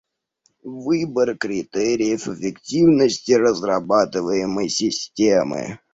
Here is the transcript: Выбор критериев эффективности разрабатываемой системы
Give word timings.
Выбор 0.63 1.37
критериев 1.37 2.27
эффективности 2.27 3.33
разрабатываемой 3.33 4.67
системы 4.67 5.77